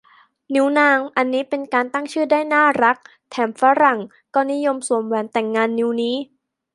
[0.53, 2.97] นิ้วนาง อันนี้เป็นการตั้งชื่อได้น่ารัก
[3.29, 3.99] แถมฝรั่ง
[4.33, 6.15] ก็นิยมสวมแหวนแต่งงานนิ้วนี้